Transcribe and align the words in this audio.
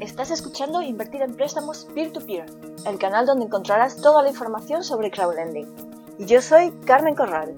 Estás 0.00 0.30
escuchando 0.30 0.82
Invertir 0.82 1.22
en 1.22 1.34
Préstamos 1.34 1.86
Peer-to-Peer, 1.94 2.44
el 2.86 2.98
canal 2.98 3.24
donde 3.24 3.46
encontrarás 3.46 3.96
toda 3.96 4.22
la 4.22 4.28
información 4.28 4.84
sobre 4.84 5.10
crowdlending. 5.10 5.66
Y 6.18 6.26
yo 6.26 6.42
soy 6.42 6.70
Carmen 6.84 7.14
Corral. 7.14 7.54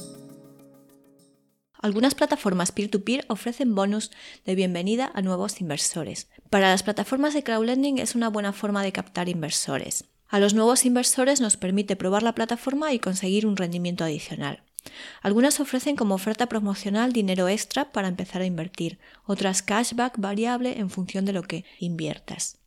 Algunas 1.80 2.14
plataformas 2.14 2.71
peer-to-peer 2.71 3.24
ofrecen 3.29 3.74
bonus 3.74 4.12
de 4.45 4.54
bienvenida 4.54 5.11
a 5.14 5.22
nuevos 5.22 5.61
inversores. 5.61 6.29
Para 6.49 6.69
las 6.71 6.85
plataformas 6.85 7.35
de 7.35 7.43
crowdlending 7.43 7.99
es 7.99 8.15
una 8.15 8.29
buena 8.29 8.53
forma 8.53 8.85
de 8.85 8.93
captar 8.93 9.29
inversores. 9.29 10.05
A 10.29 10.39
los 10.39 10.55
nuevos 10.55 10.87
inversores 10.87 11.41
nos 11.41 11.57
permite 11.57 11.97
probar 11.97 12.23
la 12.23 12.37
plataforma 12.37 12.93
y 12.93 13.01
conseguir 13.01 13.47
un 13.47 13.57
rendimiento 13.57 14.05
adicional. 14.05 14.63
Algunas 15.23 15.61
ofrecen 15.61 15.97
como 15.97 16.15
oferta 16.15 16.47
promocional 16.47 17.12
dinero 17.12 17.48
extra 17.48 17.93
para 17.93 18.09
empezar 18.09 18.43
a 18.43 18.47
invertir, 18.47 18.98
otras 19.25 19.62
cashback 19.62 20.19
variable 20.19 20.79
en 20.79 20.91
función 20.91 21.25
de 21.25 21.33
lo 21.33 21.43
que 21.43 21.65
inviertas. 21.79 22.59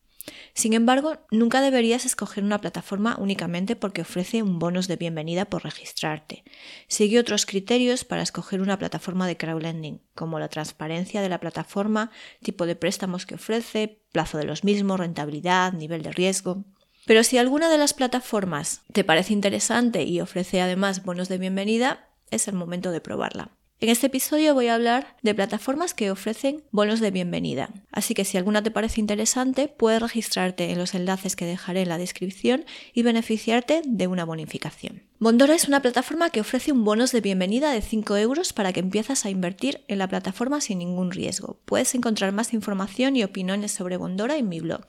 Sin 0.53 0.73
embargo, 0.73 1.17
nunca 1.31 1.61
deberías 1.61 2.05
escoger 2.05 2.43
una 2.43 2.61
plataforma 2.61 3.15
únicamente 3.19 3.75
porque 3.75 4.01
ofrece 4.01 4.43
un 4.43 4.59
bonus 4.59 4.87
de 4.87 4.95
bienvenida 4.95 5.45
por 5.45 5.63
registrarte. 5.63 6.43
Sigue 6.87 7.19
otros 7.19 7.45
criterios 7.45 8.03
para 8.03 8.21
escoger 8.21 8.61
una 8.61 8.77
plataforma 8.77 9.27
de 9.27 9.37
crowdlending, 9.37 10.01
como 10.13 10.39
la 10.39 10.49
transparencia 10.49 11.21
de 11.21 11.29
la 11.29 11.39
plataforma, 11.39 12.11
tipo 12.43 12.65
de 12.65 12.75
préstamos 12.75 13.25
que 13.25 13.35
ofrece, 13.35 14.01
plazo 14.11 14.37
de 14.37 14.45
los 14.45 14.63
mismos, 14.63 14.99
rentabilidad, 14.99 15.73
nivel 15.73 16.01
de 16.01 16.11
riesgo. 16.11 16.65
Pero 17.05 17.23
si 17.23 17.37
alguna 17.37 17.69
de 17.69 17.77
las 17.77 17.93
plataformas 17.93 18.81
te 18.93 19.03
parece 19.03 19.33
interesante 19.33 20.03
y 20.03 20.21
ofrece 20.21 20.61
además 20.61 21.03
bonos 21.03 21.29
de 21.29 21.39
bienvenida, 21.39 22.10
es 22.31 22.47
el 22.47 22.55
momento 22.55 22.91
de 22.91 23.01
probarla. 23.01 23.51
En 23.81 23.89
este 23.89 24.05
episodio 24.05 24.53
voy 24.53 24.67
a 24.67 24.75
hablar 24.75 25.17
de 25.23 25.33
plataformas 25.33 25.95
que 25.95 26.11
ofrecen 26.11 26.63
bonos 26.69 26.99
de 26.99 27.09
bienvenida, 27.09 27.71
así 27.91 28.13
que 28.13 28.25
si 28.25 28.37
alguna 28.37 28.61
te 28.61 28.69
parece 28.69 28.99
interesante, 28.99 29.67
puedes 29.69 29.99
registrarte 29.99 30.69
en 30.69 30.77
los 30.77 30.93
enlaces 30.93 31.35
que 31.35 31.47
dejaré 31.47 31.81
en 31.81 31.89
la 31.89 31.97
descripción 31.97 32.63
y 32.93 33.01
beneficiarte 33.01 33.81
de 33.83 34.05
una 34.05 34.23
bonificación. 34.23 35.01
Bondora 35.17 35.55
es 35.55 35.67
una 35.67 35.81
plataforma 35.81 36.29
que 36.29 36.41
ofrece 36.41 36.71
un 36.71 36.83
bonus 36.83 37.11
de 37.11 37.21
bienvenida 37.21 37.71
de 37.71 37.81
5 37.81 38.17
euros 38.17 38.53
para 38.53 38.71
que 38.71 38.81
empiezas 38.81 39.25
a 39.25 39.31
invertir 39.31 39.83
en 39.87 39.97
la 39.97 40.07
plataforma 40.07 40.61
sin 40.61 40.77
ningún 40.77 41.09
riesgo. 41.09 41.59
Puedes 41.65 41.95
encontrar 41.95 42.33
más 42.33 42.53
información 42.53 43.15
y 43.15 43.23
opiniones 43.23 43.71
sobre 43.71 43.97
Bondora 43.97 44.37
en 44.37 44.47
mi 44.47 44.59
blog. 44.59 44.85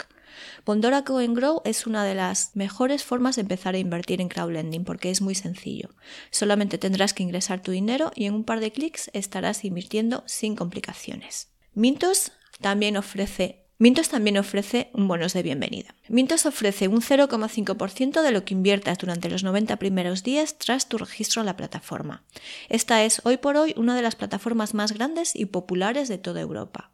Bondora 0.64 1.05
Co 1.05 1.16
Grow 1.16 1.62
es 1.64 1.86
una 1.86 2.05
de 2.05 2.14
las 2.14 2.55
mejores 2.55 3.05
formas 3.05 3.36
de 3.36 3.42
empezar 3.42 3.75
a 3.75 3.78
invertir 3.78 4.20
en 4.20 4.28
crowdlending 4.28 4.84
porque 4.84 5.11
es 5.11 5.20
muy 5.20 5.34
sencillo. 5.34 5.91
Solamente 6.30 6.78
tendrás 6.78 7.14
que 7.14 7.22
ingresar 7.22 7.62
tu 7.62 7.72
dinero 7.72 8.12
y 8.14 8.27
en 8.27 8.34
un 8.34 8.44
par 8.44 8.60
de 8.60 8.72
clics 8.72 9.10
estarás 9.12 9.64
invirtiendo 9.64 10.22
sin 10.27 10.56
complicaciones. 10.56 11.48
Mintos 11.75 12.33
también 12.60 12.97
ofrece 12.97 13.62
Mintos 13.83 14.11
también 14.11 14.38
ofrece 14.38 14.91
un 14.92 15.08
bonus 15.08 15.33
de 15.33 15.42
bienvenida. 15.42 15.97
Mintos 16.08 16.47
ofrece 16.47 16.86
un 16.86 17.00
0,5% 17.00 18.22
de 18.22 18.30
lo 18.30 18.44
que 18.44 18.55
inviertas 18.55 18.97
durante 18.97 19.28
los 19.28 19.42
90 19.42 19.75
primeros 19.75 20.22
días 20.22 20.56
tras 20.56 20.88
tu 20.88 20.98
registro 20.98 21.42
en 21.42 21.47
la 21.47 21.56
plataforma. 21.56 22.22
Esta 22.69 23.03
es 23.03 23.20
hoy 23.25 23.38
por 23.38 23.56
hoy 23.56 23.75
una 23.77 23.97
de 23.97 24.03
las 24.03 24.14
plataformas 24.14 24.72
más 24.72 24.92
grandes 24.92 25.34
y 25.34 25.47
populares 25.47 26.06
de 26.06 26.19
toda 26.19 26.41
Europa. 26.41 26.92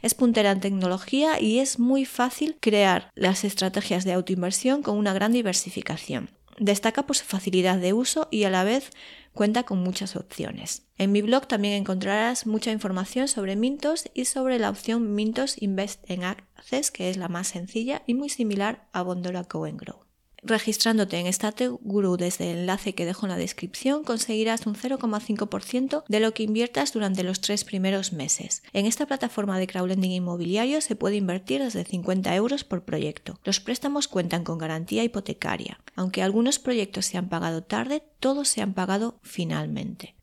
Es 0.00 0.14
puntera 0.14 0.50
en 0.50 0.60
tecnología 0.60 1.38
y 1.38 1.58
es 1.58 1.78
muy 1.78 2.06
fácil 2.06 2.56
crear 2.58 3.10
las 3.14 3.44
estrategias 3.44 4.04
de 4.04 4.14
autoinversión 4.14 4.82
con 4.82 4.96
una 4.96 5.12
gran 5.12 5.32
diversificación. 5.32 6.30
Destaca 6.60 7.06
por 7.06 7.16
su 7.16 7.24
facilidad 7.24 7.78
de 7.78 7.94
uso 7.94 8.28
y 8.30 8.44
a 8.44 8.50
la 8.50 8.64
vez 8.64 8.90
cuenta 9.32 9.62
con 9.62 9.78
muchas 9.78 10.14
opciones. 10.14 10.82
En 10.98 11.10
mi 11.10 11.22
blog 11.22 11.46
también 11.46 11.72
encontrarás 11.72 12.46
mucha 12.46 12.70
información 12.70 13.28
sobre 13.28 13.56
Mintos 13.56 14.10
y 14.12 14.26
sobre 14.26 14.58
la 14.58 14.68
opción 14.68 15.14
Mintos 15.14 15.60
Invest 15.62 16.04
en 16.10 16.22
Access, 16.22 16.90
que 16.90 17.08
es 17.08 17.16
la 17.16 17.28
más 17.28 17.48
sencilla 17.48 18.02
y 18.06 18.12
muy 18.12 18.28
similar 18.28 18.86
a 18.92 19.00
Bondora 19.00 19.46
Go 19.50 19.62
Grow. 19.62 20.09
Registrándote 20.42 21.18
en 21.18 21.32
StateGuru 21.32 22.16
desde 22.16 22.50
el 22.50 22.58
enlace 22.60 22.94
que 22.94 23.04
dejo 23.04 23.26
en 23.26 23.30
la 23.30 23.36
descripción 23.36 24.04
conseguirás 24.04 24.66
un 24.66 24.74
0,5% 24.74 26.04
de 26.08 26.20
lo 26.20 26.32
que 26.32 26.44
inviertas 26.44 26.92
durante 26.92 27.22
los 27.22 27.40
tres 27.40 27.64
primeros 27.64 28.12
meses. 28.12 28.62
En 28.72 28.86
esta 28.86 29.06
plataforma 29.06 29.58
de 29.58 29.66
crowdlending 29.66 30.12
inmobiliario 30.12 30.80
se 30.80 30.96
puede 30.96 31.16
invertir 31.16 31.62
desde 31.62 31.84
50 31.84 32.34
euros 32.34 32.64
por 32.64 32.84
proyecto. 32.84 33.38
Los 33.44 33.60
préstamos 33.60 34.08
cuentan 34.08 34.44
con 34.44 34.58
garantía 34.58 35.04
hipotecaria. 35.04 35.80
Aunque 35.94 36.22
algunos 36.22 36.58
proyectos 36.58 37.06
se 37.06 37.18
han 37.18 37.28
pagado 37.28 37.62
tarde, 37.62 38.02
todos 38.18 38.48
se 38.48 38.62
han 38.62 38.72
pagado 38.72 39.18
finalmente. 39.22 40.14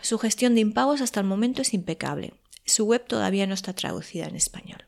Su 0.00 0.18
gestión 0.18 0.54
de 0.54 0.62
impagos 0.62 1.00
hasta 1.00 1.20
el 1.20 1.26
momento 1.26 1.62
es 1.62 1.74
impecable. 1.74 2.32
Su 2.64 2.84
web 2.86 3.06
todavía 3.06 3.46
no 3.46 3.54
está 3.54 3.74
traducida 3.74 4.26
en 4.26 4.36
español. 4.36 4.86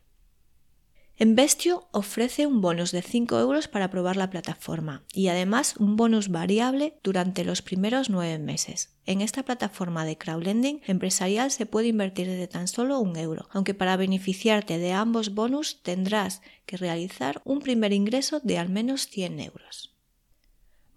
Investio 1.21 1.89
ofrece 1.91 2.47
un 2.47 2.61
bonus 2.61 2.93
de 2.93 3.03
5 3.03 3.41
euros 3.41 3.67
para 3.67 3.91
probar 3.91 4.17
la 4.17 4.31
plataforma 4.31 5.03
y 5.13 5.27
además 5.27 5.75
un 5.79 5.97
bonus 5.97 6.29
variable 6.29 6.95
durante 7.03 7.43
los 7.43 7.61
primeros 7.61 8.09
9 8.09 8.39
meses. 8.39 8.95
En 9.05 9.21
esta 9.21 9.43
plataforma 9.43 10.05
de 10.05 10.17
crowdlending 10.17 10.81
empresarial 10.87 11.51
se 11.51 11.67
puede 11.67 11.89
invertir 11.89 12.29
desde 12.29 12.47
tan 12.47 12.69
solo 12.69 13.01
un 13.01 13.17
euro, 13.17 13.49
aunque 13.51 13.75
para 13.75 13.97
beneficiarte 13.97 14.79
de 14.79 14.93
ambos 14.93 15.35
bonus 15.35 15.83
tendrás 15.83 16.41
que 16.67 16.77
realizar 16.77 17.43
un 17.45 17.59
primer 17.59 17.93
ingreso 17.93 18.39
de 18.45 18.59
al 18.59 18.69
menos 18.69 19.09
100 19.09 19.41
euros. 19.41 19.98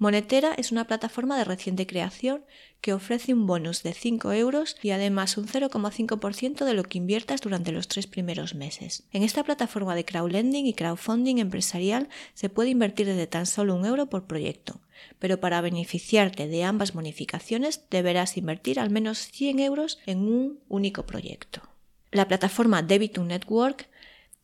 Monetera 0.01 0.56
es 0.57 0.72
una 0.72 0.85
plataforma 0.85 1.38
de 1.38 1.44
reciente 1.44 1.85
creación 1.85 2.44
que 2.81 2.91
ofrece 2.91 3.35
un 3.35 3.45
bonus 3.45 3.84
de 3.84 3.94
5 3.94 4.34
euros 4.34 4.75
y 4.81 4.89
además 4.89 5.38
un 5.38 5.45
0,5% 5.45 6.66
de 6.66 6.73
lo 6.73 6.81
que 6.85 6.97
inviertas 6.97 7.41
durante 7.41 7.72
los 7.72 7.88
tres 7.88 8.07
primeros 8.07 8.56
meses. 8.56 9.03
En 9.12 9.22
esta 9.22 9.44
plataforma 9.44 9.94
de 9.94 10.03
crowdlending 10.03 10.66
y 10.66 10.73
crowdfunding 10.73 11.38
empresarial 11.38 12.09
se 12.34 12.50
puede 12.50 12.72
invertir 12.72 13.06
desde 13.06 13.28
tan 13.28 13.45
solo 13.45 13.75
un 13.75 13.85
euro 13.85 14.07
por 14.07 14.25
proyecto, 14.25 14.81
pero 15.19 15.39
para 15.39 15.62
beneficiarte 15.62 16.47
de 16.47 16.63
ambas 16.63 16.94
bonificaciones 16.94 17.83
deberás 17.91 18.38
invertir 18.38 18.79
al 18.79 18.89
menos 18.89 19.19
100 19.19 19.59
euros 19.59 20.00
en 20.07 20.22
un 20.22 20.62
único 20.68 21.06
proyecto. 21.06 21.62
La 22.09 22.28
plataforma 22.28 22.81
Debit 22.81 23.19
Network 23.19 23.88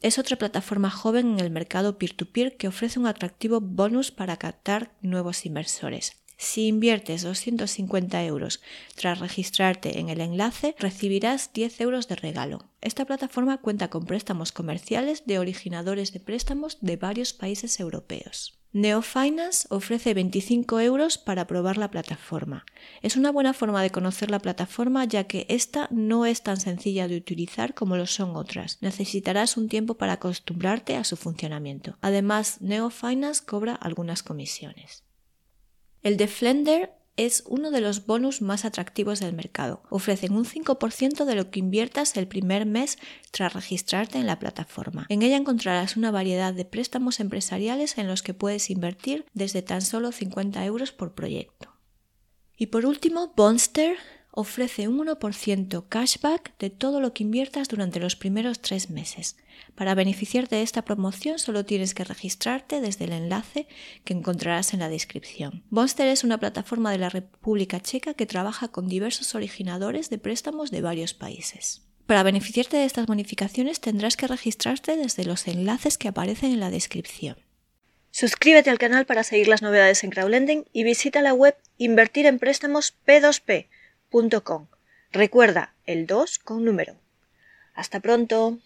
es 0.02 0.19
otra 0.19 0.38
plataforma 0.38 0.90
joven 0.90 1.34
en 1.34 1.40
el 1.40 1.50
mercado 1.50 1.97
peer-to-peer 1.97 2.58
que 2.58 2.68
ofrece 2.68 3.00
un 3.00 3.08
atractivo 3.08 3.62
bonus 3.62 4.12
para 4.12 4.38
captar 4.38 4.91
nuevos 5.02 5.46
inversores. 5.46 6.18
Si 6.40 6.68
inviertes 6.68 7.24
250 7.24 8.24
euros 8.25 8.62
tras 8.96 9.19
registrarte 9.19 10.00
en 10.00 10.09
el 10.09 10.22
enlace, 10.22 10.75
recibirás 10.78 11.52
10 11.52 11.81
euros 11.81 12.07
de 12.07 12.16
regalo. 12.16 12.69
Esta 12.80 13.06
plataforma 13.06 13.57
cuenta 13.57 13.90
con 13.90 14.06
préstamos 14.06 14.52
comerciales 14.52 15.25
de 15.25 15.40
originadores 15.40 16.13
de 16.13 16.19
préstamos 16.19 16.78
de 16.81 16.96
varios 16.96 17.34
países 17.34 17.80
europeos. 17.80 18.59
Neofinance 18.74 19.66
ofrece 19.70 20.14
25 20.14 20.80
euros 20.82 21.18
para 21.18 21.48
probar 21.48 21.78
la 21.78 21.90
plataforma. 21.90 22.66
Es 23.02 23.16
una 23.16 23.32
buena 23.32 23.54
forma 23.54 23.82
de 23.82 23.90
conocer 23.90 24.30
la 24.30 24.40
plataforma 24.40 25.06
ya 25.06 25.24
que 25.24 25.46
esta 25.50 25.88
no 25.90 26.26
es 26.26 26.44
tan 26.44 26.60
sencilla 26.60 27.08
de 27.08 27.18
utilizar 27.18 27.74
como 27.74 27.96
lo 27.96 28.06
son 28.06 28.36
otras. 28.36 28.78
Necesitarás 28.82 29.58
un 29.58 29.70
tiempo 29.70 29.96
para 29.96 30.14
acostumbrarte 30.14 30.96
a 30.96 31.04
su 31.04 31.16
funcionamiento. 31.18 31.98
Además, 32.02 32.62
Neofinance 32.62 33.44
cobra 33.46 33.74
algunas 33.74 34.22
comisiones. 34.22 35.04
El 36.04 36.18
de 36.18 36.28
Flender 36.28 36.92
es 37.18 37.44
uno 37.48 37.72
de 37.72 37.82
los 37.82 38.06
bonus 38.06 38.42
más 38.42 38.64
atractivos 38.64 39.20
del 39.20 39.34
mercado. 39.34 39.82
Ofrecen 39.90 40.34
un 40.34 40.46
5% 40.46 41.26
de 41.26 41.36
lo 41.36 41.50
que 41.50 41.60
inviertas 41.60 42.16
el 42.16 42.28
primer 42.28 42.66
mes 42.66 42.98
tras 43.32 43.54
registrarte 43.54 44.20
en 44.20 44.28
la 44.28 44.40
plataforma. 44.40 45.08
En 45.10 45.24
ella 45.24 45.36
encontrarás 45.36 45.98
una 45.98 46.12
variedad 46.12 46.54
de 46.54 46.66
préstamos 46.66 47.20
empresariales 47.20 47.98
en 47.98 48.08
los 48.08 48.22
que 48.22 48.34
puedes 48.34 48.70
invertir 48.70 49.26
desde 49.34 49.64
tan 49.64 49.82
solo 49.82 50.12
50 50.12 50.64
euros 50.64 50.92
por 50.92 51.16
proyecto. 51.16 51.74
Y 52.56 52.68
por 52.68 52.86
último, 52.86 53.34
Bonster 53.36 53.98
ofrece 54.38 54.88
un 54.88 55.00
1% 55.00 55.86
cashback 55.90 56.56
de 56.59 56.70
todo 56.70 57.02
lo 57.02 57.12
que 57.12 57.24
inviertas 57.24 57.70
durante 57.70 58.00
los 58.00 58.16
primeros 58.16 58.62
tres 58.62 58.92
meses. 58.92 59.36
Para 59.74 59.95
beneficiarte 59.95 60.57
de 60.57 60.62
esta 60.62 60.84
promoción 60.84 61.39
solo 61.39 61.66
tienes 61.66 61.95
que 61.95 62.04
registrarte 62.04 62.80
desde 62.80 63.06
el 63.06 63.13
enlace 63.13 63.68
que 64.04 64.13
encontrarás 64.13 64.75
en 64.75 64.80
la 64.80 64.89
descripción. 64.89 65.63
Bonster 65.72 66.07
es 66.07 66.24
una 66.24 66.39
plataforma 66.39 66.92
de 66.92 67.00
la 67.00 67.10
República 67.10 67.80
Checa 67.80 68.13
que 68.13 68.28
trabaja 68.28 68.68
con 68.68 68.88
diversos 68.88 69.34
originadores 69.34 70.12
de 70.12 70.19
préstamos 70.19 70.69
de 70.69 70.81
varios 70.81 71.16
países. 71.16 71.81
Para 72.06 72.22
beneficiarte 72.22 72.78
de 72.78 72.86
estas 72.86 73.07
bonificaciones 73.07 73.81
tendrás 73.81 74.18
que 74.18 74.28
registrarte 74.28 74.98
desde 74.98 75.25
los 75.25 75.48
enlaces 75.48 75.98
que 75.98 76.10
aparecen 76.10 76.51
en 76.51 76.60
la 76.60 76.69
descripción. 76.69 77.38
Suscríbete 78.12 78.69
al 78.69 78.78
canal 78.78 79.07
para 79.07 79.24
seguir 79.24 79.48
las 79.48 79.63
novedades 79.63 80.04
en 80.04 80.12
crowdlending 80.12 80.66
y 80.74 80.84
visita 80.84 81.24
la 81.24 81.34
web 81.34 81.56
Invertir 81.80 82.28
en 82.28 82.38
Préstamos 82.38 82.95
P2P 83.07 83.68
Recuerda, 85.12 85.74
el 85.86 86.07
2 86.07 86.39
con 86.39 86.63
número. 86.63 86.95
Hasta 87.74 88.00
pronto. 88.00 88.57